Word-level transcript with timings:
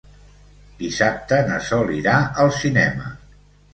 Dissabte 0.79 1.39
na 1.49 1.59
Sol 1.67 1.93
irà 1.99 2.17
al 2.45 2.53
cinema. 2.65 3.13